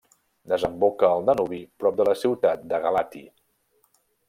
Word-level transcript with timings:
Desemboca 0.53 1.09
al 1.17 1.27
Danubi 1.27 1.59
prop 1.83 1.99
de 2.01 2.09
la 2.09 2.17
ciutat 2.23 2.65
de 2.73 2.83
Galaţi. 2.87 3.23